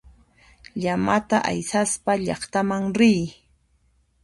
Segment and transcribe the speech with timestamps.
[0.81, 3.21] Llamata aysaspa llaqtaman riy.